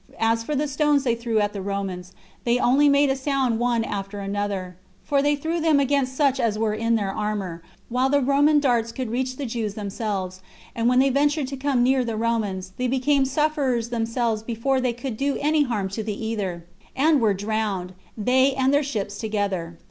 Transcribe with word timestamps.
As 0.17 0.43
for 0.43 0.55
the 0.55 0.67
stones 0.67 1.03
they 1.03 1.13
threw 1.13 1.37
at 1.39 1.53
the 1.53 1.61
Romans, 1.61 2.11
they 2.43 2.57
only 2.57 2.89
made 2.89 3.11
a 3.11 3.15
sound 3.15 3.59
one 3.59 3.83
after 3.83 4.19
another, 4.19 4.75
for 5.03 5.21
they 5.21 5.35
threw 5.35 5.61
them 5.61 5.79
against 5.79 6.15
such 6.17 6.39
as 6.39 6.57
were 6.57 6.73
in 6.73 6.95
their 6.95 7.13
armor, 7.13 7.61
while 7.87 8.09
the 8.09 8.19
Roman 8.19 8.59
darts 8.59 8.91
could 8.91 9.11
reach 9.11 9.35
the 9.37 9.45
Jews 9.45 9.75
themselves; 9.75 10.41
and 10.75 10.89
when 10.89 10.97
they 10.97 11.11
ventured 11.11 11.49
to 11.49 11.55
come 11.55 11.83
near 11.83 12.03
the 12.03 12.17
Romans, 12.17 12.73
they 12.77 12.87
became 12.87 13.25
sufferers 13.25 13.89
themselves 13.89 14.41
before 14.41 14.81
they 14.81 14.93
could 14.93 15.17
do 15.17 15.37
any 15.39 15.65
harm 15.65 15.87
to 15.89 16.01
the 16.01 16.25
ether, 16.25 16.65
and 16.95 17.21
were 17.21 17.35
drowned, 17.35 17.93
they 18.17 18.55
and 18.55 18.73
their 18.73 18.81
ships 18.81 19.19
together. 19.19 19.77